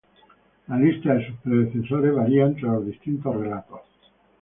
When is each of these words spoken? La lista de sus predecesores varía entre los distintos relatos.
La 0.67 0.77
lista 0.79 1.13
de 1.13 1.27
sus 1.27 1.37
predecesores 1.41 2.15
varía 2.15 2.45
entre 2.45 2.63
los 2.63 2.87
distintos 2.87 3.35
relatos. 3.37 3.81